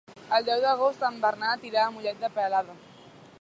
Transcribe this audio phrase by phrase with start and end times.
[0.37, 2.77] El deu d'agost en Bernat irà a Mollet de Peralada.